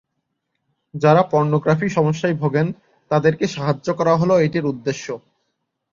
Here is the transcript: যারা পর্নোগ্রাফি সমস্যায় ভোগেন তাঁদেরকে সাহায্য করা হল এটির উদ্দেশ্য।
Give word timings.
যারা 0.93 1.21
পর্নোগ্রাফি 1.31 1.87
সমস্যায় 1.89 2.35
ভোগেন 2.35 2.67
তাঁদেরকে 3.11 3.45
সাহায্য 3.47 3.87
করা 3.99 4.13
হল 4.15 4.31
এটির 4.37 4.65
উদ্দেশ্য। 4.65 5.05